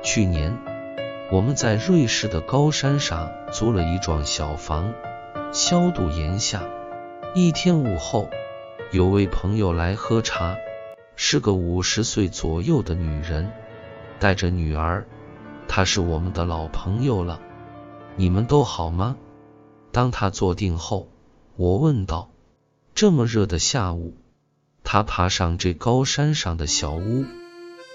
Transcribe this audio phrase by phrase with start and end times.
[0.00, 0.56] 去年，
[1.30, 4.94] 我们在瑞士的高山上租了一幢小房，
[5.52, 6.62] 消毒炎夏。
[7.34, 8.30] 一天午后，
[8.92, 10.56] 有位朋友来喝茶，
[11.16, 13.50] 是个五十岁左右的女人，
[14.20, 15.06] 带着女儿。
[15.66, 17.40] 她是我们的老朋友了。
[18.16, 19.16] 你们都好吗？
[19.90, 21.08] 当她坐定后，
[21.56, 22.30] 我问道
[22.94, 24.14] ：“这么热的下午，
[24.84, 27.24] 她爬上这高山上的小屋，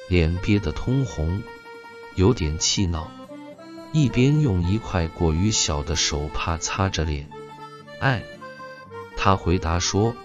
[0.09, 1.41] 脸憋得通红。”
[2.15, 3.07] 有点气恼，
[3.91, 7.29] 一边用一块过于小的手帕擦着脸。
[7.99, 8.23] 哎，
[9.17, 10.15] 他回答说：“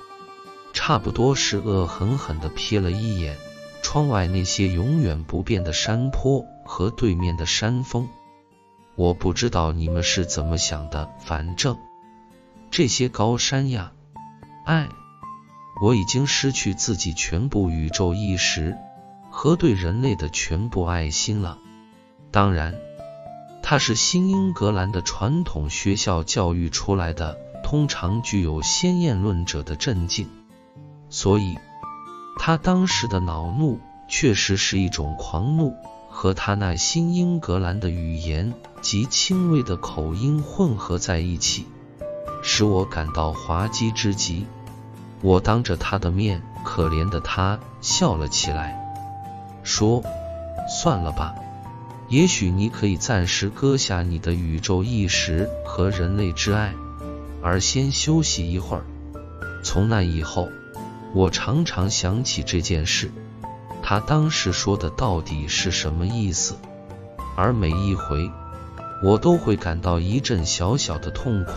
[0.74, 3.38] 差不多是恶狠狠地瞥了一眼
[3.82, 8.08] 窗外那些永远不变的山坡和对面的山峰。
[8.94, 11.78] 我不知道你们是怎么想的，反正
[12.70, 13.92] 这些高山呀，
[14.66, 14.88] 哎，
[15.80, 18.76] 我已经失去自己全部宇宙意识
[19.30, 21.58] 和对人类的全部爱心了。”
[22.30, 22.74] 当然，
[23.62, 30.28] 他是新英格兰的传统学校教育出来的，通常具有先验论者的镇静，
[31.08, 31.56] 所以
[32.38, 35.74] 他当时的恼怒确实是一种狂怒，
[36.10, 41.66] 和他那新英格兰的语言及轻微的口音混合在一起，
[42.42, 44.46] 使我感到滑稽之极。
[45.22, 48.78] 我当着他的面，可怜的他笑了起来，
[49.62, 50.02] 说
[50.68, 51.34] ：“算了吧。”
[52.08, 56.74] 也许你可以暂时搁下你的宇宙意识和人类之爱，
[57.42, 58.84] 而先休息一会儿。
[59.62, 60.48] 从那以后，
[61.14, 63.10] 我常常想起这件事，
[63.82, 66.56] 他当时说的到底是什么意思？
[67.36, 68.30] 而每一回，
[69.04, 71.52] 我都会感到一阵小小的痛苦，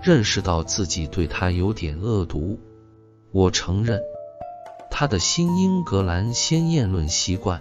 [0.00, 2.60] 认识到自己对他有点恶毒。
[3.32, 4.00] 我承认，
[4.92, 7.60] 他的新英格兰先验论习惯。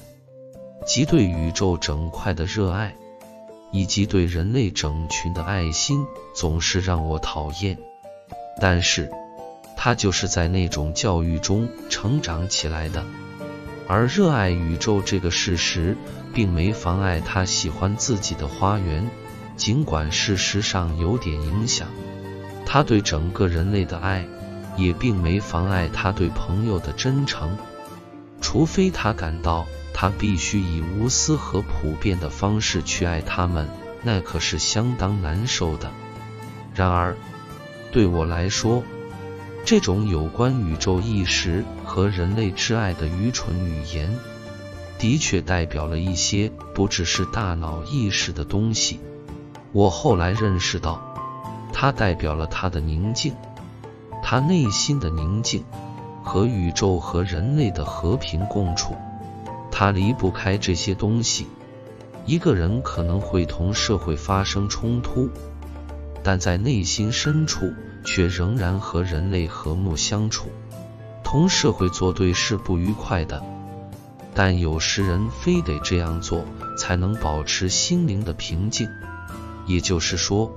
[0.85, 2.93] 即对宇宙整块的热爱，
[3.71, 7.77] 以及对人类整群的爱心，总是让我讨厌。
[8.61, 9.11] 但是，
[9.75, 13.03] 他就是在那种教育中成长起来的，
[13.87, 15.97] 而热爱宇宙这个事实，
[16.33, 19.09] 并没妨碍他喜欢自己的花园，
[19.57, 21.87] 尽管事实上有点影响。
[22.63, 24.27] 他对整个人类的爱，
[24.77, 27.57] 也并没妨碍他对朋友的真诚，
[28.39, 29.65] 除非他感到。
[29.97, 33.69] 他必须以无私和普遍的方式去爱他们，
[34.03, 35.89] 那可是相当难受的。
[36.73, 37.15] 然而，
[37.93, 38.83] 对我来说，
[39.63, 44.13] 这种有关宇宙意识和人类之爱的愚蠢语言，
[44.99, 48.99] 的确代表了一些不只是大脑意识的东西。
[49.71, 51.01] 我后来认识到，
[51.71, 53.33] 它代表了他的宁静，
[54.21, 55.63] 他内心的宁静，
[56.21, 58.93] 和宇宙和人类的和平共处。
[59.77, 61.47] 他离不开这些东西。
[62.25, 65.29] 一个人可能会同社会发生冲突，
[66.23, 67.73] 但在内心深处
[68.05, 70.47] 却仍然和人类和睦相处。
[71.25, 73.43] 同社会作对是不愉快的，
[74.33, 76.45] 但有时人非得这样做，
[76.79, 78.87] 才能保持心灵的平静。
[79.65, 80.49] 也就是说，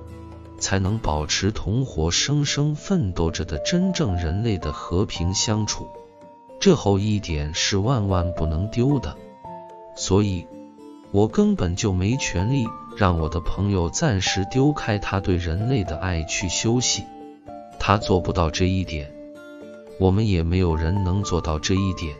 [0.60, 5.88] 才能保持同活生生奋斗着的真正人类的和平相处。
[6.60, 9.16] 这后一点是万万不能丢的，
[9.94, 10.46] 所以，
[11.12, 17.04] 我根本就没权利让我的朋友暂时丢开他对人类的爱去休息。
[17.78, 19.12] 他做不到这一点，
[20.00, 22.16] 我们也没有人能做到这一点。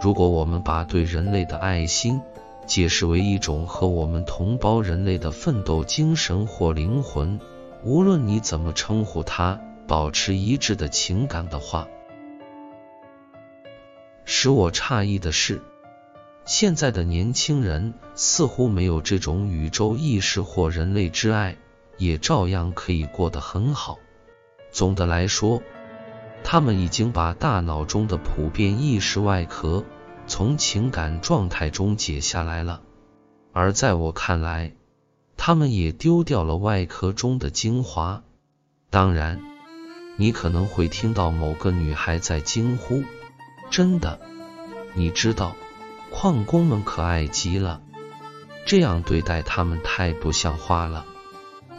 [0.00, 2.20] 如果我们把对人类的爱心
[2.66, 7.38] 解释为一种和我们同胞人类的奋斗精神或灵魂，
[7.84, 11.86] 无论你怎么称呼它，保持一致的情感的话。
[14.24, 15.60] 使我诧异的是，
[16.44, 21.56] 现在的年轻人似乎没有这种宇宙意识或人类之爱，
[21.98, 23.98] 也照样可以过得很好。
[24.70, 25.62] 总的来说，
[26.44, 29.84] 他们已经把大脑中的普遍意识外壳
[30.26, 32.82] 从情感状态中解下来了，
[33.52, 34.72] 而在我看来，
[35.36, 38.22] 他们也丢掉了外壳中的精华。
[38.90, 39.40] 当然，
[40.16, 43.02] 你可能会听到某个女孩在惊呼。
[43.72, 44.20] 真的，
[44.92, 45.56] 你知道，
[46.10, 47.80] 矿工们可爱极了，
[48.66, 51.06] 这样对待他们太不像话了。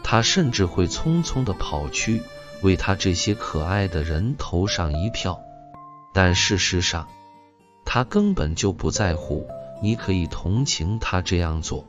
[0.01, 2.23] 他甚至会匆匆地跑去
[2.63, 5.39] 为他这些可爱的人投上一票，
[6.15, 7.07] 但事实上，
[7.85, 9.45] 他根本就不在乎。
[9.83, 11.85] 你可以同情他这样做，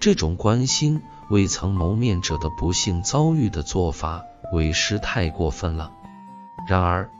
[0.00, 1.00] 这种关心
[1.30, 5.92] 未曾谋面者的不幸遭遇的做法，委实太过分了。
[6.66, 7.10] 然而，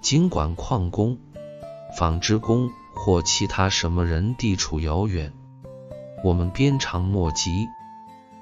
[0.00, 1.18] 尽管矿工，
[1.96, 5.32] 纺织工或其他什么人地处遥远，
[6.22, 7.66] 我们鞭长莫及，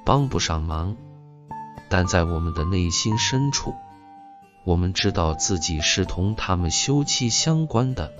[0.04, 0.96] 帮不上忙。
[1.88, 3.74] 但在我们的内心深处，
[4.64, 8.12] 我们知道自己是同他们休戚相关的，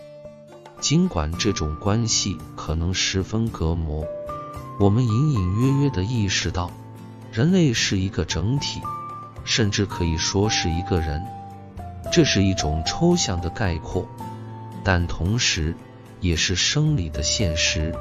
[0.81, 4.07] 尽管这种关系可能十分隔膜。
[4.79, 6.71] 我们隐隐约约地意识到，
[7.33, 8.81] 人类是一个整体，
[9.45, 11.27] 甚至可以说是一个人。
[12.13, 14.07] 这是一种抽象的概括，
[14.87, 15.75] 但同时
[16.21, 17.93] 也是生理的现实。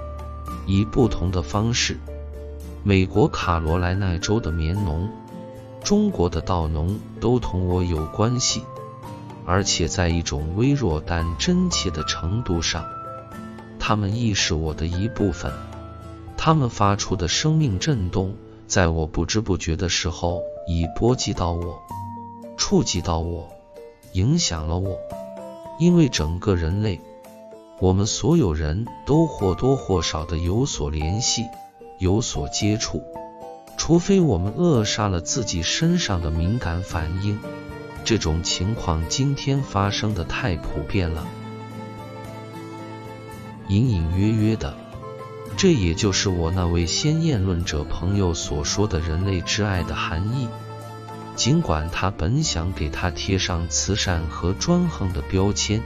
[0.67, 1.97] 以不同的方式，
[2.83, 5.09] 美国卡罗来纳州的棉农。
[5.83, 8.61] 中国的稻农都同我有关系，
[9.47, 12.85] 而且在一种微弱但真切的程度上，
[13.79, 15.51] 他们亦是我的一部分。
[16.37, 18.35] 他们发出的生命震动，
[18.67, 21.79] 在我不知不觉的时候已波及到我，
[22.57, 23.49] 触及到我，
[24.13, 24.95] 影响了我。
[25.77, 27.01] 因为整个人类，
[27.79, 31.45] 我们所有人都或多或少的有所联系，
[31.99, 33.03] 有所接触。
[33.77, 37.37] 除非我们扼杀了自己身上的敏感反应，
[38.05, 41.27] 这种情况今天发生的太普遍了。
[43.67, 44.73] 隐隐约约的，
[45.57, 50.47] 这也就是我那位先验论者朋友所说的人类之爱的含义。
[51.35, 55.81] 尽管他本想给他贴上慈善和专横的标签，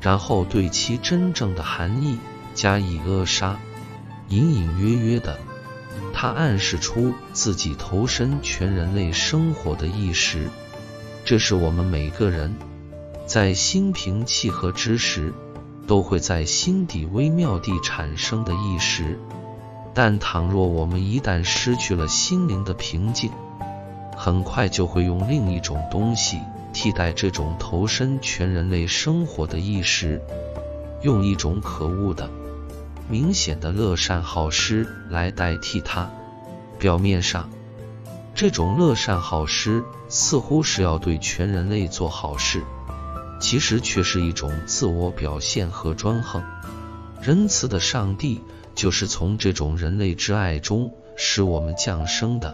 [0.00, 2.18] 然后对其真正的含义
[2.54, 3.58] 加以扼杀，
[4.28, 5.38] 隐隐约约的。
[6.12, 10.48] 他暗示出自己投身全人类生活的意识，
[11.24, 12.56] 这是我们每个人
[13.26, 15.32] 在心平气和之时，
[15.86, 19.18] 都会在心底微妙地产生的意识。
[19.94, 23.30] 但倘若我们一旦失去了心灵的平静，
[24.26, 26.40] 很快就会用另一种东西
[26.72, 30.20] 替代这种投身全人类生活的意识，
[31.00, 32.28] 用一种可恶的。
[33.08, 36.10] 明显的乐善好施来代替它。
[36.76, 37.48] 表面上，
[38.34, 42.64] 这种乐善好施似乎是要对全人类做好事，
[43.40, 46.42] 其实却是一种自我表现和专横。
[47.22, 48.42] 仁慈的上帝
[48.74, 52.52] 就是从这种人类之爱中使我们降生的，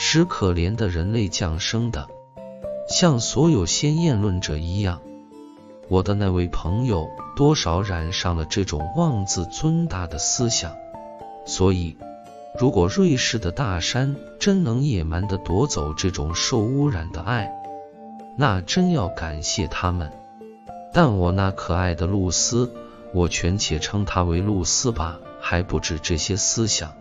[0.00, 2.06] 使可怜的人类降生的，
[2.88, 5.00] 像所有先验论者一样。
[5.88, 10.76] 我的那位朋友多少染上了这种妄自尊大的思想，
[11.44, 11.96] 所以，
[12.60, 17.52] 如果瑞士的大山真能野蛮地夺走这种受污染的爱，
[18.36, 20.12] 那真要感谢他们。
[20.92, 22.72] 但我那可爱的露丝，
[23.12, 26.92] 我全且称她为露丝吧，还不止这些思想。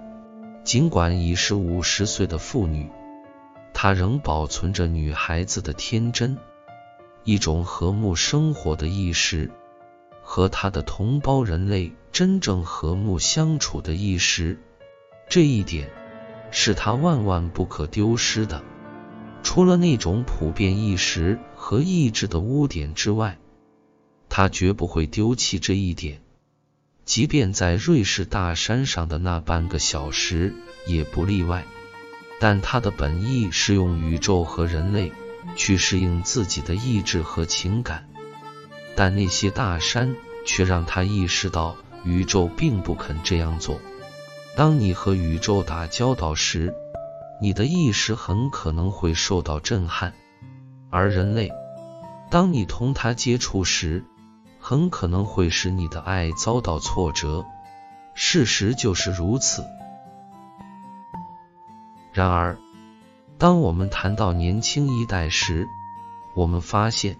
[0.67, 2.89] 尽管已是五十岁的妇女，
[3.73, 6.37] 她仍保存着女孩子的天真。
[7.23, 9.49] 一种和睦生活的意识，
[10.21, 14.59] 和她的同胞人类真正和睦相处的意识，
[15.29, 15.89] 这一点
[16.51, 18.61] 是他万万不可丢失的。
[19.43, 23.39] 除了那种普遍意识和意志的污点之外，
[24.27, 26.21] 他绝不会丢弃这一点，
[27.07, 30.53] 即便在瑞士大山上的那半个小时
[30.85, 31.65] 也不例外。
[32.39, 35.11] 但他的本意是用宇宙和人类。
[35.55, 38.09] 去适应自己的意志和情感，
[38.95, 40.13] 但那些大山
[40.45, 43.79] 却让他意识到，宇宙并不肯这样做。
[44.57, 46.75] 当你和宇宙打交道时，
[47.41, 50.11] 你的意识很可能会受到震撼；
[50.91, 51.49] 而人类，
[52.29, 54.03] 当你同他接触时，
[54.69, 57.45] 很可能会使你的爱遭到挫折。
[58.13, 59.63] 事实就是如此。
[62.11, 62.57] 然而。
[63.37, 65.65] 当我们谈到年轻一代时，
[66.35, 67.15] 我们发现，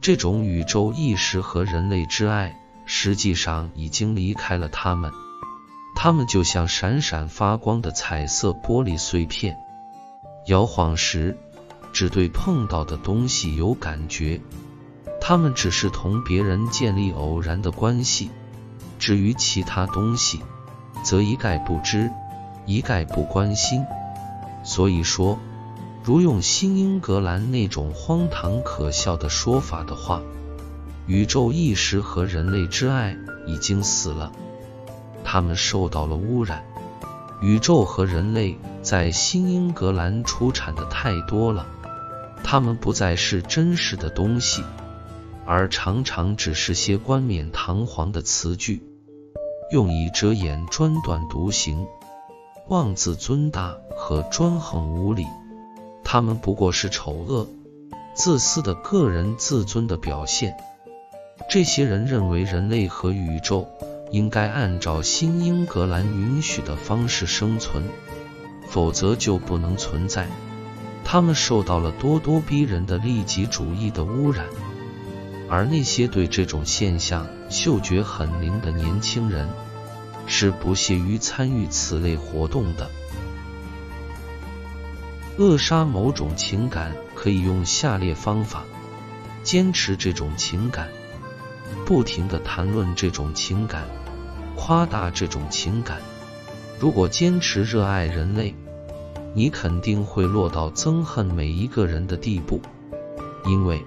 [0.00, 5.12] 这种宇宙意识和人类之爱实际上已经离开了他们。
[5.94, 9.54] 他们就像闪闪发光的彩色玻璃碎片，
[10.46, 11.36] 摇晃时
[11.92, 14.40] 只对碰到的东西有感觉。
[15.26, 18.30] 他们只是同别人建立偶然的关系，
[18.98, 20.42] 至于其他东西，
[21.02, 22.10] 则一概不知，
[22.66, 23.86] 一概不关心。
[24.64, 25.38] 所以说，
[26.02, 30.20] 如用新英格兰那种荒唐可笑的说法的话，
[31.06, 33.16] 宇宙意识和人类之爱
[33.46, 34.30] 已经死了，
[35.24, 36.62] 他们受到了污染。
[37.40, 41.66] 宇宙和人类在新英格兰出产的太多了，
[42.42, 44.62] 他们不再是真实的东西，
[45.46, 48.82] 而常常只是些冠冕堂皇的词句，
[49.70, 51.86] 用以遮掩专断独行。
[52.68, 55.26] 妄自尊大和专横无理，
[56.02, 57.46] 他们不过是丑恶、
[58.14, 60.56] 自私的个人自尊的表现。
[61.50, 63.68] 这些人认为人类和宇宙
[64.10, 67.84] 应该按照新英格兰允许的方式生存，
[68.68, 70.26] 否则就不能存在。
[71.04, 74.46] 他们受到了咄咄逼人的利己主义的污染，
[75.48, 79.48] 而那些对这种现象嗅觉很灵的年轻人，
[80.26, 82.90] 是不屑于参与此类活动的。
[85.36, 88.64] 扼杀某种情感可以用下列方法：
[89.42, 90.88] 坚持这种情感，
[91.84, 93.84] 不停地谈论这种情感，
[94.56, 95.98] 夸大这种情感。
[96.78, 98.54] 如果坚持热爱人类，
[99.34, 102.60] 你肯定会落到憎恨每一个人的地步，
[103.46, 103.84] 因为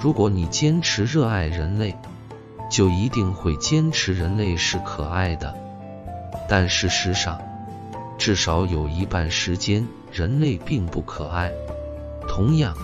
[0.00, 1.96] 如果你坚持热爱人类，
[2.70, 5.54] 就一定会坚持人类是可爱的。
[6.48, 7.40] 但事实上，
[8.18, 11.52] 至少有一半时间人类并不可爱。
[12.28, 12.74] 同样，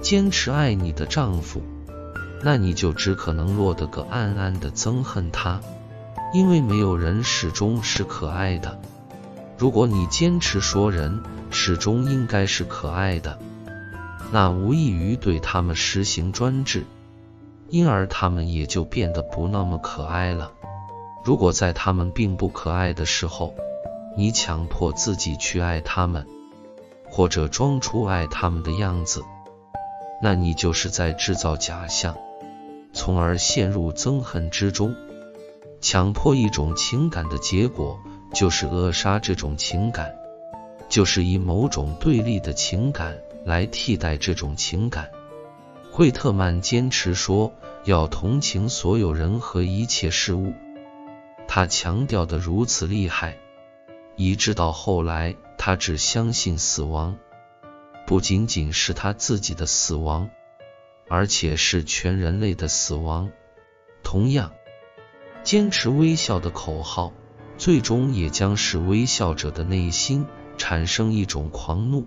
[0.00, 1.62] 坚持爱你的丈夫，
[2.42, 5.60] 那你就只可能落得个暗暗的憎恨他，
[6.32, 8.78] 因为没有人始终是可爱的。
[9.58, 13.38] 如果你坚持说人始终应该是可爱的，
[14.32, 16.84] 那无异于对他们实行专制，
[17.68, 20.52] 因而他们也就变得不那么可爱了。
[21.24, 23.54] 如果在他们并不可爱的时候，
[24.16, 26.26] 你强迫自己去爱他们，
[27.08, 29.22] 或者装出爱他们的样子，
[30.22, 32.16] 那你就是在制造假象，
[32.92, 34.94] 从而陷入憎恨之中。
[35.80, 37.98] 强迫一种情感的结果。
[38.34, 40.14] 就是扼杀这种情感，
[40.90, 43.16] 就是以某种对立的情感
[43.46, 45.12] 来替代这种情感。
[45.92, 50.52] 惠特曼坚持说要同情所有人和一切事物，
[51.46, 53.38] 他强调的如此厉害，
[54.16, 57.16] 以致到后来他只相信死亡，
[58.04, 60.28] 不仅仅是他自己的死亡，
[61.08, 63.30] 而且是全人类的死亡。
[64.02, 64.50] 同样，
[65.44, 67.12] 坚持微笑的口号。
[67.58, 70.26] 最终也将使微笑者的内心
[70.58, 72.06] 产生一种狂怒，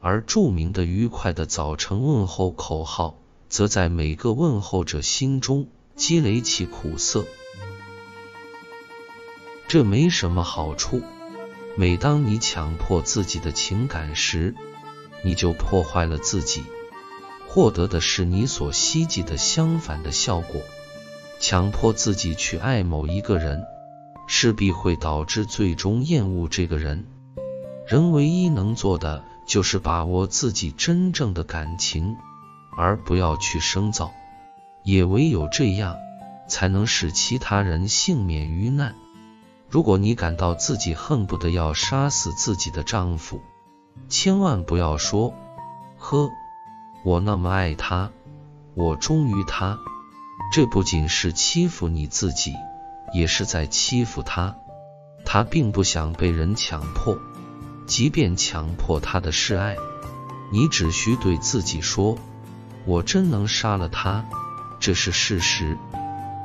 [0.00, 7.24] 而著名的愉快的早晨问候口号，则在每个问候者心中积累起苦涩。
[9.66, 11.02] 这没什么好处。
[11.76, 14.54] 每当你强迫自己的情感时，
[15.22, 16.64] 你就破坏了自己，
[17.46, 20.60] 获得的是你所希冀的相反的效果。
[21.40, 23.64] 强迫自己去爱某一个人。
[24.30, 27.06] 势必会导致最终厌恶这个人。
[27.86, 32.14] 人唯一能做的就是把握自己真正的感情，
[32.76, 34.12] 而不要去生造。
[34.84, 35.96] 也唯有这样，
[36.48, 38.94] 才能使其他人幸免于难。
[39.68, 43.40] 如果你感到自己恨不得要杀死自己的丈夫，
[44.08, 45.34] 千万不要说
[45.98, 46.30] ：“呵，
[47.02, 48.10] 我那么爱他，
[48.74, 49.78] 我忠于他。”
[50.54, 52.54] 这不仅是欺负你自己。
[53.14, 54.54] 也是在欺负他，
[55.24, 57.18] 他并不想被人强迫，
[57.88, 59.76] 即便强迫他的示爱，
[60.52, 62.16] 你只需对自己说
[62.86, 64.24] ：“我真能杀了他，
[64.78, 65.76] 这是事实，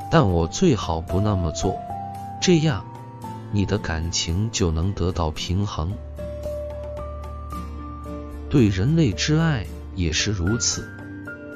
[0.10, 1.78] 但我最好不那么做。”
[2.42, 2.84] 这样，
[3.52, 5.94] 你的感情就能得到平衡。
[8.50, 10.90] 对人类之爱也是如此，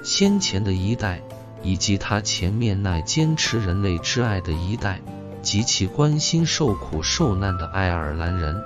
[0.04, 1.20] 先前的一代。
[1.64, 5.02] 以及他前面那坚持人类之爱的一代，
[5.42, 8.64] 极其关心受苦受难的爱尔兰人、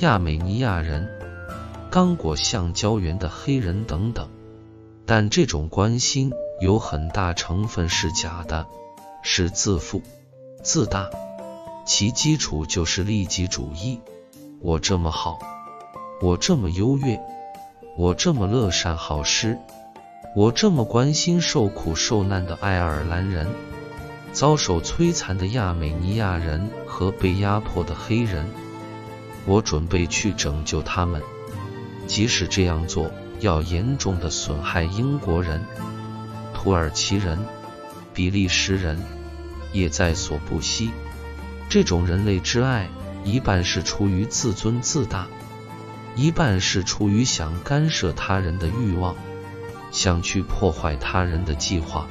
[0.00, 1.08] 亚美尼亚人、
[1.90, 4.28] 刚果橡胶园的黑人等等。
[5.04, 8.66] 但这种关心有很大成分是假的，
[9.22, 10.00] 是自负、
[10.62, 11.10] 自大，
[11.84, 14.00] 其基础就是利己主义。
[14.60, 15.38] 我这么好，
[16.22, 17.20] 我这么优越，
[17.98, 19.58] 我这么乐善好施。
[20.34, 23.48] 我这么关心受苦受难的爱尔兰人、
[24.32, 28.48] 遭受摧残的亚美尼亚人和被压迫的黑人，
[29.46, 31.22] 我准备去拯救他们，
[32.06, 35.64] 即使这样做要严重的损害英国人、
[36.54, 37.38] 土耳其人、
[38.12, 39.02] 比利时人，
[39.72, 40.90] 也在所不惜。
[41.68, 42.88] 这种人类之爱，
[43.24, 45.26] 一半是出于自尊自大，
[46.16, 49.14] 一半是出于想干涉他人的欲望。
[49.92, 52.06] 想去破坏他人的计划，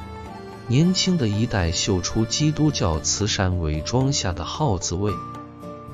[0.67, 5.13] 年轻的一代秀出基督教慈善伪装下的耗子味，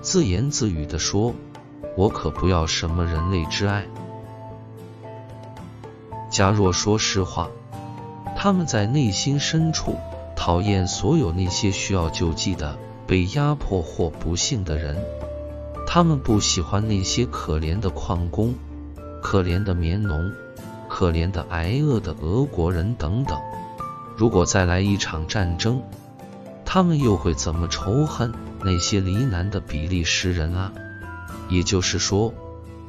[0.05, 1.33] 自言自语地说
[1.97, 3.85] ：“我可不要什么人类之爱。”
[6.29, 7.49] 假若说实话，
[8.37, 9.95] 他们在内心深处
[10.35, 14.95] 讨厌所有那些需要救济的、被压迫或不幸的人。
[15.87, 18.53] 他们不喜欢那些可怜的矿工、
[19.23, 20.31] 可怜的棉农。
[20.87, 23.37] 可怜的挨饿的俄国人等等，
[24.15, 25.81] 如果再来一场战争，
[26.63, 28.31] 他们又会怎么仇恨
[28.65, 30.73] 那些离难的比利时人啊？
[31.49, 32.33] 也就是说，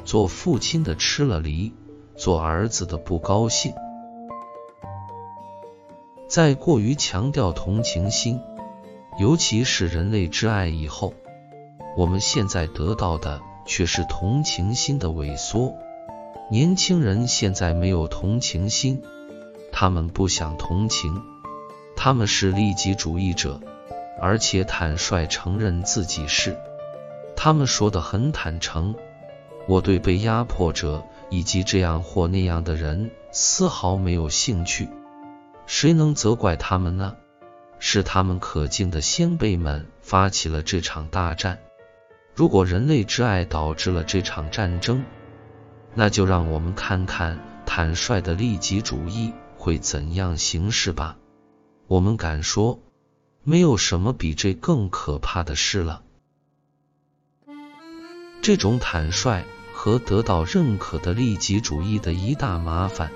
[0.07, 1.75] 做父亲的吃了梨，
[2.17, 3.75] 做儿子的不高兴。
[6.27, 8.41] 在过于强调同情心，
[9.21, 11.13] 尤其是人类之爱以后，
[11.95, 15.75] 我们现在得到的却是同情心的萎缩。
[16.51, 19.03] 年轻人现在没有同情心，
[19.73, 21.23] 他们不想同情，
[21.97, 23.61] 他们是利己主义者，
[24.21, 26.57] 而且坦率承认自己是。
[27.37, 28.95] 他们说的很坦诚，
[29.67, 34.89] 我对被压迫者以及这样或那样的人丝毫没有兴趣。
[35.67, 37.17] 谁能责怪他们呢？
[37.79, 41.59] 是他们可敬的先辈们发起了这场大战。
[42.35, 45.05] 如果人类之爱导致了这场战争，
[45.95, 51.19] 那就让我们看看坦率的利己主义会怎样行事吧。
[51.87, 52.81] 我们敢说，
[53.49, 56.03] 没有什么比这更可怕的事了。
[58.43, 63.13] 这种坦率和得到认可的利己主义的一大麻烦，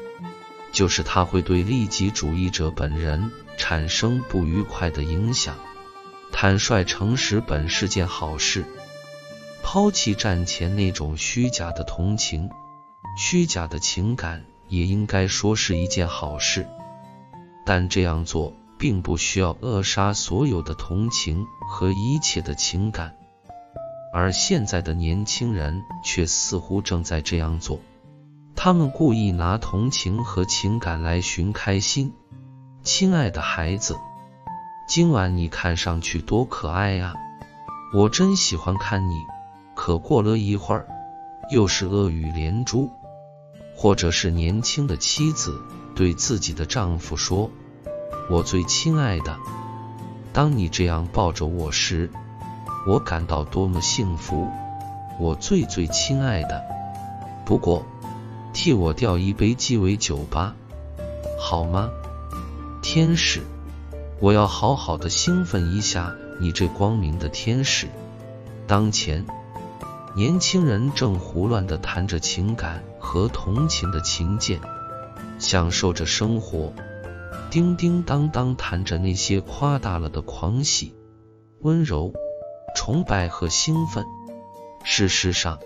[0.70, 5.56] 就是它会对利己主义者本人产生不愉快的影响。
[6.30, 8.64] 坦率诚实本是件好事，
[9.64, 12.50] 抛弃战前那种虚假的同情、
[13.18, 16.68] 虚假的情感，也应该说是一件好事。
[17.66, 23.14] 但这样做并不需要扼杀所有的同情和一切的情感。
[24.12, 27.78] 而现在的年轻人却似乎正在这样做，
[28.56, 32.12] 他们故意拿同情和情感来寻开心。
[32.82, 33.96] 亲爱的孩子，
[34.88, 37.14] 今晚你看上去多可爱呀！
[37.92, 39.14] 我真喜欢看你。
[39.74, 40.88] 可过了一会儿，
[41.50, 42.90] 又是恶语连珠，
[43.76, 45.60] 或者是年轻的妻子
[45.94, 47.50] 对自己的丈夫说
[48.30, 49.36] ：“我最亲爱的，
[50.32, 52.08] 当你这样抱着我时。”
[52.86, 54.48] 我感到多么幸福，
[55.18, 56.62] 我最最亲爱的。
[57.44, 57.84] 不过，
[58.54, 60.54] 替我调一杯鸡尾酒吧，
[61.38, 61.90] 好吗，
[62.80, 63.42] 天使？
[64.18, 67.86] 我要好好的兴奋一下你这光明的天使。
[68.66, 69.26] 当前，
[70.16, 74.58] 年轻人正胡乱地谈着情感和同情的琴键，
[75.38, 76.72] 享受着生活，
[77.50, 80.94] 叮叮当当弹着那些夸大了的狂喜、
[81.60, 82.12] 温柔。
[82.76, 84.04] 崇拜和兴奋，
[84.84, 85.58] 事实上，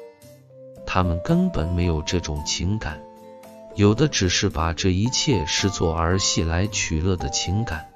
[0.87, 3.03] 他们根本没有这种情感，
[3.75, 7.91] 有的只是把这一切视作儿戏来取乐的情感。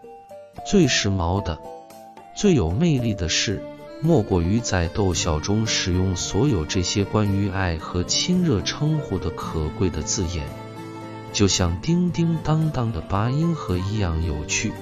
[0.66, 1.59] 最时髦的、
[2.37, 3.62] 最有魅力的事，
[4.03, 10.46] 莫过于在逗笑中使用所有这些关于爱和亲热称呼的可贵的字眼，
[11.33, 14.73] 就像叮叮当当的八音盒一样有趣。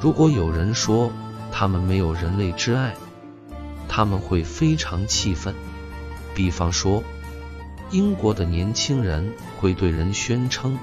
[0.00, 1.12] 如果有人说，
[1.50, 2.94] 他们没有人类之爱，
[3.88, 5.54] 他们会非常气愤。
[6.34, 7.02] 比方说，
[7.90, 10.78] 英国的年轻人会对人宣称，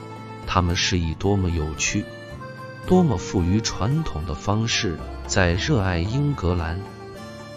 [0.45, 2.05] 他们是以多么有趣、
[2.85, 6.79] 多么富于传统的方式在热爱英格兰。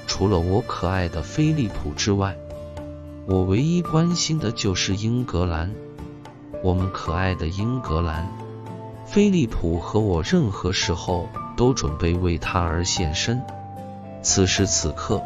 [0.07, 2.37] 除了我可爱的菲利普之外，
[3.27, 5.73] 我唯一关心的就是英格兰。
[6.63, 8.29] 我们可爱的英格兰，
[9.07, 11.29] 菲利普和我任何时候。
[11.55, 13.43] 都准备为他而献身。
[14.23, 15.23] 此时此刻，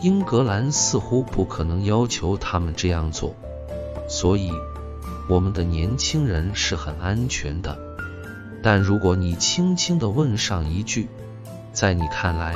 [0.00, 3.34] 英格兰似乎不可能要求他们这样做，
[4.06, 4.52] 所以
[5.28, 7.78] 我们的年轻人是很安全的。
[8.62, 11.08] 但如果你轻轻地问上一句
[11.72, 12.54] ：“在你看来，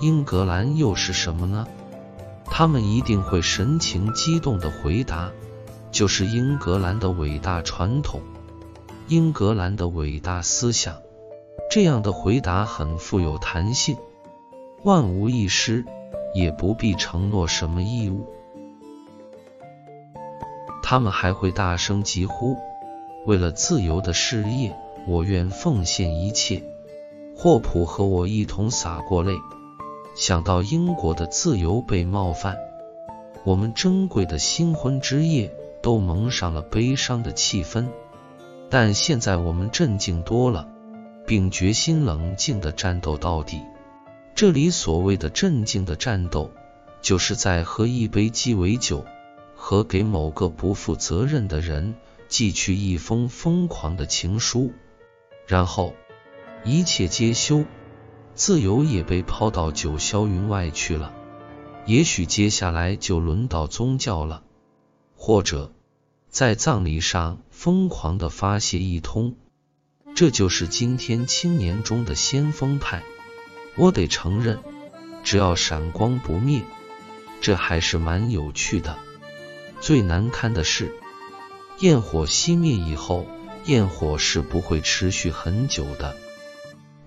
[0.00, 1.66] 英格兰又是什么呢？”
[2.58, 5.30] 他们一定会神情激动地回答
[5.92, 8.20] ：“就是英格兰的伟大传统，
[9.06, 10.96] 英格兰的伟大思想。”
[11.70, 13.96] 这样的回答很富有弹性，
[14.82, 15.84] 万无一失，
[16.34, 18.26] 也不必承诺什么义务。
[20.82, 22.56] 他们还会大声疾呼
[23.24, 26.64] ：“为了自由的事业，我愿奉献一切。”
[27.38, 29.36] 霍普和我一同洒过泪，
[30.18, 32.56] 想到英国的自由被冒犯，
[33.44, 37.88] 我们珍贵的新婚之夜都蒙上了悲伤的气氛。
[38.68, 40.68] 但现在我们镇静多了。
[41.28, 43.60] 并决心冷静地战斗到底。
[44.34, 46.50] 这里所谓的镇静的战斗，
[47.02, 49.04] 就是在喝一杯鸡尾酒
[49.54, 51.94] 和给某个不负责任的人
[52.28, 54.72] 寄去一封疯狂的情书，
[55.46, 55.92] 然后
[56.64, 57.64] 一切皆休，
[58.38, 61.12] 自由也被抛到九霄云外去了。
[61.86, 64.44] 也许接下来就轮到宗教了，
[65.16, 65.72] 或者
[66.30, 69.34] 在葬礼上疯狂地发泄一通。
[70.14, 73.02] 这就是今天青年中的先锋派。
[73.76, 74.60] 我得承认，
[75.24, 76.62] 只要闪光不灭，
[77.40, 78.96] 这还是蛮有趣的。
[79.80, 80.94] 最难堪的是，
[81.80, 83.26] 焰火熄灭以后，
[83.64, 86.16] 焰火是不会持续很久的。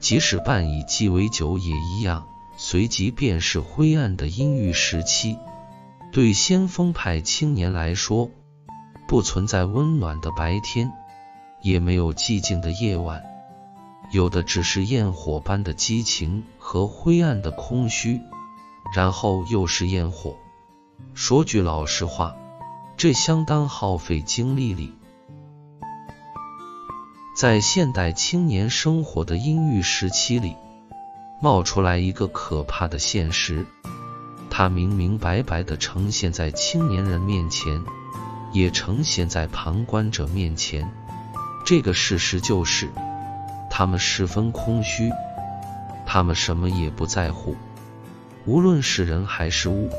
[0.02, 5.38] 即使伴以鸡尾酒也一样，随即便是灰暗的阴郁时期。
[6.12, 8.30] 对先锋派青年来说，
[9.08, 10.92] 不存在温暖的白天，
[11.62, 13.24] 也没有寂静的夜晚，
[14.12, 18.20] 有的只是焰火般的激情和灰暗的空虚，
[18.96, 20.36] 然后又是焰火。
[21.14, 22.36] 说句老实话。
[22.98, 24.94] 这相当耗费精力力。
[27.34, 30.58] 在现代青年生活的阴郁时期里，
[31.40, 33.66] 冒出来一个可怕的现实，
[34.50, 37.82] 它明明白白的呈现在青年人面前，
[38.52, 40.92] 也呈现在旁观者面前。
[41.66, 42.90] 这个事实就是，
[43.70, 45.10] 他们十分空虚，
[46.06, 47.56] 他们什么也不在乎，
[48.46, 49.90] 无论是人还是物。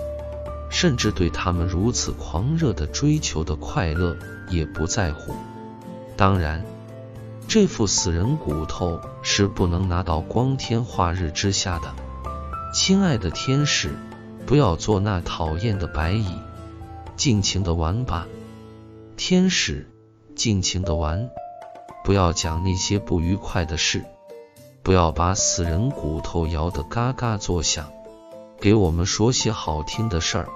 [0.69, 4.17] 甚至对他们如此狂热的追求的快乐
[4.49, 5.35] 也不在乎。
[6.17, 6.65] 当然，
[7.53, 11.95] 这副死人骨头是不能拿到光天化日之下的。
[12.73, 13.95] 亲爱的天使，
[14.47, 16.25] 不要做那讨厌的白蚁，
[17.15, 18.27] 尽情的玩吧。
[19.19, 19.87] 天使，
[20.35, 21.29] 尽情的玩，
[22.03, 24.03] 不要讲那些不愉快的事，
[24.83, 27.93] 不要把死人骨头摇得嘎嘎作响，
[28.63, 30.49] 给我们说些好听的事儿。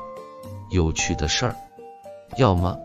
[0.71, 1.57] 有趣的事儿，
[2.39, 2.79] 要么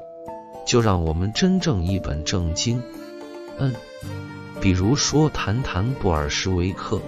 [0.65, 2.83] 就让我们真正一本正经，
[3.61, 3.71] 嗯，
[4.59, 6.99] 比如说谈谈布尔什维克，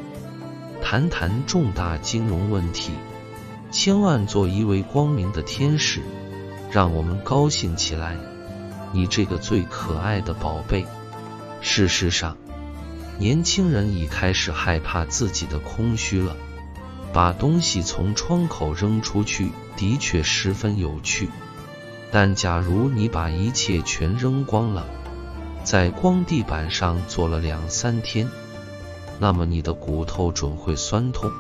[0.84, 2.92] 谈谈重大金融问题，
[3.72, 6.00] 千万做一位光明的天使，
[6.70, 8.16] 让我们高兴起来。
[8.92, 10.86] 你这个最可爱的宝贝。
[11.60, 12.38] 事实上，
[13.18, 16.36] 年轻人已开始害怕自己的空虚了。
[17.12, 21.30] 把东西从窗口扔出去的确十分有趣，
[22.12, 24.86] 但假如你把一切全扔光了，
[25.64, 28.30] 在光地板上坐了两三天，
[29.20, 31.32] 那么你的骨头准会酸痛。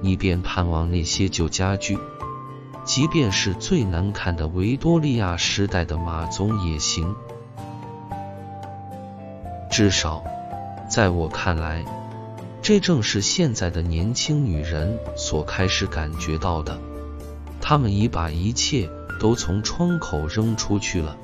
[0.00, 1.98] 你便盼望那些旧家具，
[2.84, 7.14] 即便是最难看的维多利亚时代的马鬃也行。
[9.70, 10.22] 至少，
[10.88, 11.84] 在我看来。
[12.62, 16.78] 这正是现在的年轻女人所开始感觉到的，
[17.58, 18.86] 她们已把一切
[19.18, 21.16] 都从窗口扔出去了，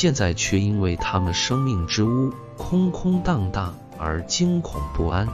[0.00, 5.26] 现在却因为他们生命之屋空空荡荡而惊恐不安。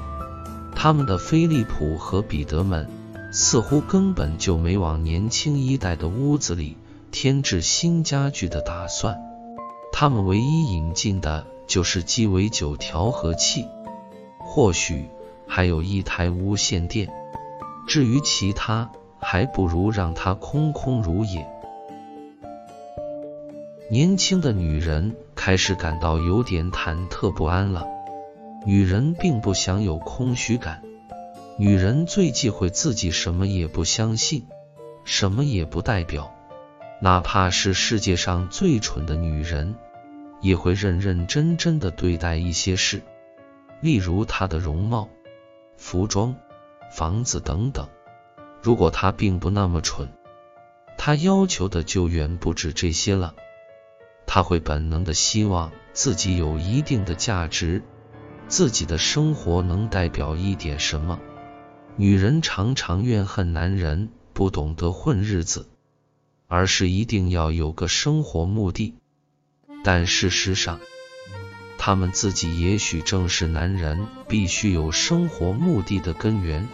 [0.74, 2.88] 他们的菲利普和彼得们
[3.31, 6.79] 似乎根本就没往年轻一代的屋子里
[7.12, 9.18] 添置新家具的打算，
[9.92, 13.66] 他们唯一引进的就是鸡尾酒调和器。
[14.38, 15.11] 或许
[15.46, 17.12] 还有一台无线电，
[17.87, 21.54] 至于其他，还不如让它空空如也。
[23.90, 27.87] 年轻的女人开始感到有点忐忑不安了。
[28.64, 30.83] 女人并不想有空虚感，
[31.59, 34.47] 女人最忌讳自己什么也不相信，
[35.05, 36.35] 什么也不代表。
[37.03, 39.75] 哪怕是世界上最蠢的女人，
[40.40, 43.03] 也会认认真真的对待一些事。
[43.83, 45.11] 例如她的容貌、
[45.77, 46.35] 服装、
[46.90, 47.87] 房子等等。
[48.62, 50.09] 如果她并不那么蠢，
[50.97, 53.35] 她要求的就远不止这些了。
[54.27, 57.83] 他会本能的希望自己有一定的价值，
[58.49, 61.21] 自己的生活能代表一点什么。
[61.97, 65.69] 女人常常怨恨男人不懂得混日子，
[66.49, 68.95] 而是一定要有个生活目的。
[69.85, 70.81] 但事实上，
[71.79, 76.67] 他们自己也许正是男人必须有生活目的的根源。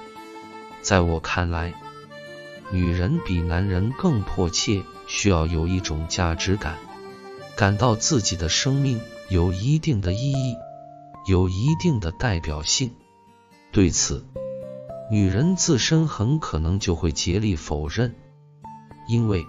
[0.80, 1.74] 在我看来，
[2.70, 6.78] 女人比男人更迫切需要有一种价值感，
[7.56, 10.56] 感到自己的生命有一定的意义，
[11.26, 12.92] 有一定的代表性。
[13.72, 14.24] 对此，
[15.10, 18.14] 女人自身很可能就会竭力否认，
[19.06, 19.44] 因为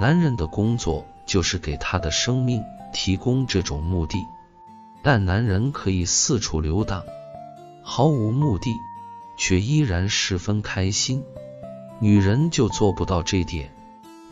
[0.00, 4.18] 男人的工作就是给他的生命提供这种目的。
[5.02, 7.04] 但男人可以四处游荡，
[7.82, 8.70] 毫无目的，
[9.38, 11.22] 却依然十分开心。
[12.00, 13.74] 女人就做不到这点，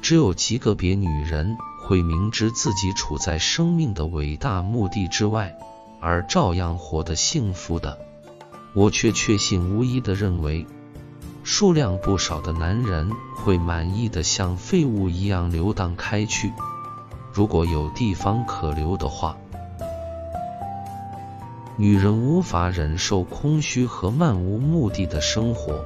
[0.01, 5.55] 只有极个别女人会明知自己处在生命的伟大目的之外，
[6.01, 7.99] 而照样活得幸福的。
[8.75, 10.67] 我却确信无疑的认为，
[11.43, 16.53] 数量不少的男人会满意的像废物一样流荡开去，
[17.33, 19.37] 如果有地方可留的话。
[21.77, 25.85] 女人无法忍受空虚和漫无目的的生活，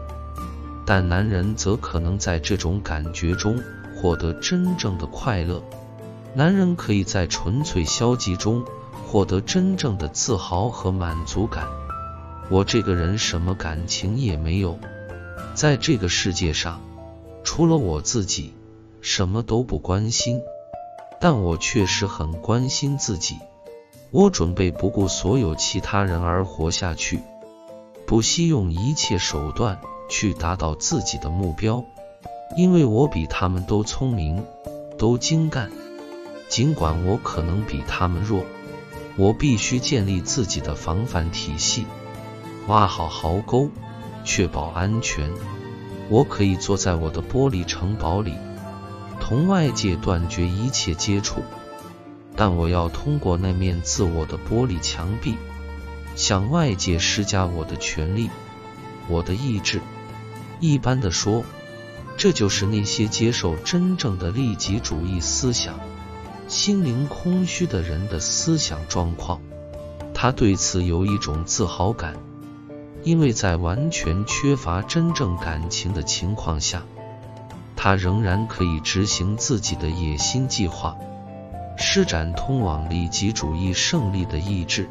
[0.87, 3.63] 但男人则可能在这种感觉中
[4.03, 5.63] 获得真正的快乐。
[6.35, 8.65] 男人可以在纯粹消极中
[9.07, 11.69] 获得真正的自豪和满足感。
[12.51, 14.77] 我这个人什么感情也没有，
[15.55, 16.81] 在这个世界上，
[17.45, 18.53] 除了我自己，
[19.01, 20.41] 什么都不关心。
[21.21, 23.37] 但我确实很关心自己。
[24.11, 27.21] 我准备不顾所有其他人而活下去，
[28.05, 29.79] 不惜用一切手段
[30.11, 31.85] 去达到自己的目标，
[32.57, 34.45] 因为我比他们都聪明，
[34.99, 35.71] 都精干。
[36.49, 38.45] 尽管我可能比他们弱，
[39.17, 41.87] 我必须建立自己的防范体系，
[42.67, 43.71] 挖好壕沟，
[44.23, 45.31] 确保安全。
[46.11, 48.35] 我可以坐在我的玻璃城堡里，
[49.19, 51.41] 同外界断绝一切接触。
[52.37, 55.37] 但我要通过那面自我的玻璃墙壁，
[56.17, 58.29] 向外界施加我的权利，
[59.09, 59.81] 我的意志。
[60.61, 61.45] 一般的说，
[62.17, 65.81] 这就是那些接受真正的利己主义思想、
[66.47, 69.41] 心灵空虚的人的思想状况。
[70.15, 72.15] 他对此有一种自豪感，
[73.03, 76.85] 因为在完全缺乏真正感情的情况下，
[77.75, 80.97] 他仍然可以执行自己的野心计划。
[81.77, 84.89] 施展通往利己主义胜利的意志。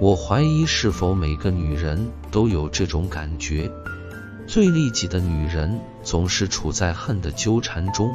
[0.00, 3.70] 我怀疑是否每个女人都有这种感觉。
[4.52, 8.12] 最利己的女人总是处在恨的纠缠中，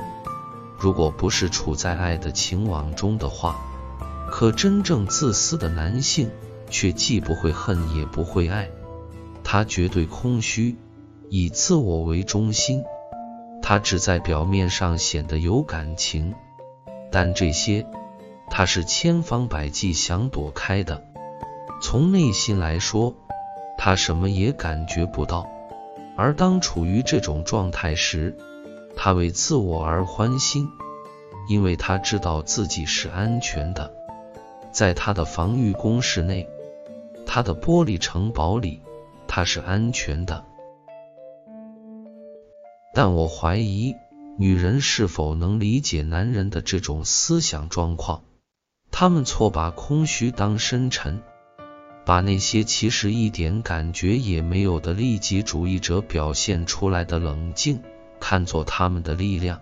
[0.77, 3.55] 如果不是处在爱的情网中的话。
[4.29, 6.29] 可真正自私的男性
[6.69, 8.69] 却既不会恨也不会爱，
[9.45, 10.75] 他绝对空虚，
[11.29, 12.83] 以自我为中心。
[13.61, 16.33] 他只在表面上显得有感情，
[17.13, 17.87] 但这些
[18.49, 21.01] 他是千方百计想躲开的。
[21.81, 23.13] 从内心来说，
[23.77, 25.47] 他什么也感觉不到。
[26.17, 28.37] 而当处于这种状态时，
[28.95, 30.69] 他为自我而欢心，
[31.49, 33.93] 因为他知道自己是安全的，
[34.71, 36.47] 在他的防御工事内，
[37.25, 38.81] 他的玻璃城堡里，
[39.27, 40.45] 他是安全的。
[42.93, 43.93] 但我怀疑，
[44.37, 48.23] 女人是否能理解男人的这种思想状况？
[48.89, 51.21] 他们错把空虚当深沉，
[52.05, 57.81] 把那些其实一点感觉也没有的利己主义者表现出来的冷静
[58.19, 59.59] 看作他们的力量。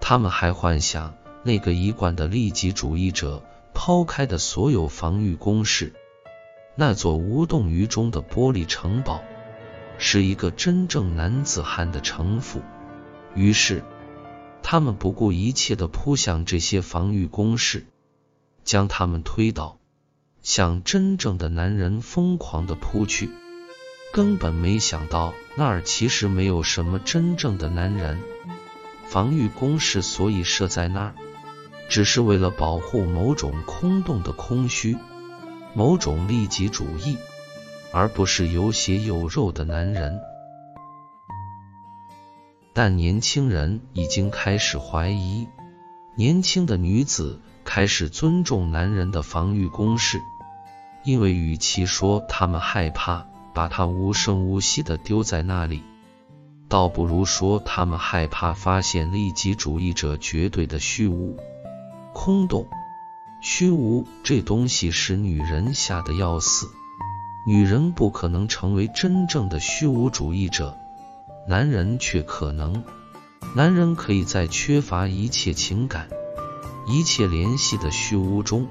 [0.00, 5.94] 他们还幻想那个一贯的利己主义者抛开的所有防御工事，
[6.74, 9.22] 那座无动于衷的玻璃城堡。
[9.98, 12.60] 是一个真正男子汉的城府，
[13.36, 13.84] 于是
[14.60, 17.86] 他们不顾一切地扑向这些防御工事，
[18.64, 19.78] 将他们推倒，
[20.42, 23.30] 向真正的男人疯狂地扑去。
[24.12, 28.18] 根本没想到那儿其实没有什么真正的男人。
[29.06, 31.14] 防御工事所以设在那儿，
[31.88, 34.96] 只是为了保护某种空洞的空虚，
[35.74, 37.16] 某种利己主义。
[37.94, 40.18] 而不是有血有肉的男人，
[42.72, 45.46] 但年轻人已经开始怀疑，
[46.16, 50.22] 年轻的女子开始尊重男人的防御工事，
[51.04, 55.82] 因为与其说他们害怕把它无声无息的丢在那里，
[56.68, 61.36] 倒不如说他们害怕发现利己主义者绝对的虚无、
[62.12, 62.66] 空洞、
[63.42, 66.66] 虚无这东西使女人吓得要死。
[67.44, 70.78] 女人不可能成为真正的虚无主义者，
[71.48, 72.84] 男人却可能。
[73.56, 76.08] 男人可以在缺乏一切情感、
[76.86, 78.68] 一切联系的虚无中，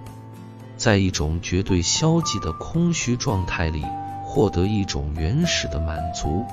[0.81, 3.85] 在一种绝对消极的空虚状态里，
[4.23, 6.43] 获得一种原始的满足。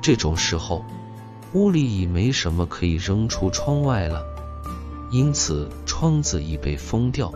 [0.00, 0.82] 这种时候，
[1.52, 4.24] 屋里已没什么可以扔出窗外了，
[5.10, 7.30] 因此窗子已被封掉。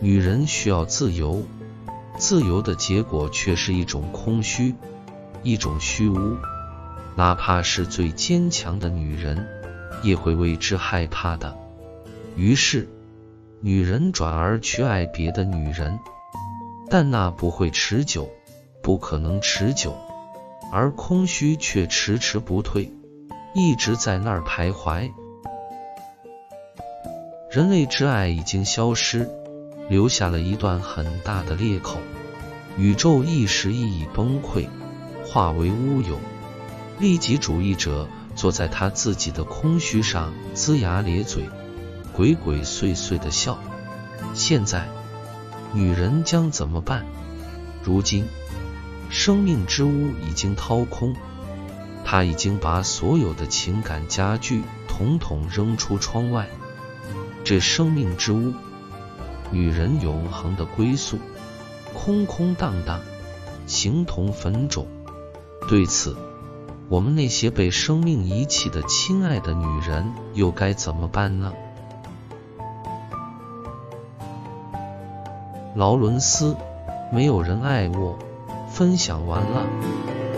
[0.00, 1.44] 女人需要自由。
[2.18, 4.74] 自由的结果却是一种空虚，
[5.44, 6.36] 一种虚无。
[7.14, 9.46] 哪怕是最坚强的女人，
[10.02, 11.56] 也会为之害怕的。
[12.34, 12.88] 于是，
[13.60, 15.98] 女人转而去爱别的女人，
[16.90, 18.28] 但那不会持久，
[18.82, 19.96] 不可能持久。
[20.72, 22.92] 而空虚却迟迟不退，
[23.54, 25.10] 一直在那儿徘徊。
[27.50, 29.30] 人类之爱已经消失。
[29.88, 32.00] 留下了一段很大的裂口，
[32.76, 34.66] 宇宙一时亦已崩溃，
[35.24, 36.18] 化为乌有。
[36.98, 41.48] 利己主义者坐在他自己的空虚上，龇牙咧嘴，
[42.16, 43.58] 鬼鬼祟祟的笑。
[44.32, 44.88] 现在，
[45.74, 47.04] 女人将怎么办？
[47.84, 48.24] 如今，
[49.10, 51.14] 生命之屋已经掏空，
[52.06, 56.48] 她已经把所有的情感家具统统扔出窗外。
[57.44, 58.54] 这生命之屋，
[59.50, 61.18] 女人永恒的归宿，
[61.92, 62.98] 空空荡荡，
[63.66, 64.86] 形同坟冢。
[65.68, 66.16] 对此，
[66.88, 71.52] 我们那些被生命遗弃的亲爱的女人，又该怎么办呢？
[75.76, 76.56] 劳伦斯，
[77.12, 78.16] 没有人爱我。
[78.70, 79.66] 分享完了，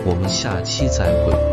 [0.05, 1.48] 我们下期再会。